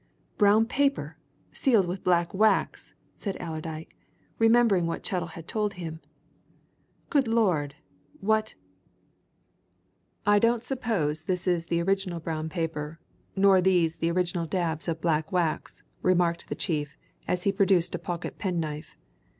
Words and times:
"Brown 0.35 0.65
paper, 0.65 1.15
sealed 1.51 1.85
with 1.85 2.03
black 2.03 2.33
wax!" 2.33 2.95
said 3.17 3.37
Allerdyke, 3.39 3.95
remembering 4.39 4.87
what 4.87 5.03
Chettle 5.05 5.27
had 5.27 5.47
told 5.47 5.73
him. 5.73 5.99
"Good 7.11 7.27
Lord 7.27 7.75
what" 8.19 8.55
"I 10.35 10.39
don't 10.39 10.63
suppose 10.63 11.25
this 11.25 11.47
is 11.47 11.67
the 11.67 11.83
original 11.83 12.19
brown 12.19 12.49
paper, 12.49 12.99
nor 13.35 13.61
these 13.61 13.97
the 13.97 14.09
original 14.09 14.47
dabs 14.47 14.87
of 14.87 15.01
black 15.01 15.31
wax," 15.31 15.83
remarked 16.01 16.49
the 16.49 16.55
chief 16.55 16.97
as 17.27 17.43
he 17.43 17.51
produced 17.51 17.93
a 17.93 17.99
pocket 17.99 18.39
pen 18.39 18.59
knife. 18.59 18.97